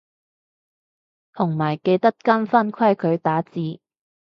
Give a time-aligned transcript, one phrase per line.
[1.31, 3.79] 同埋記得跟返規矩打字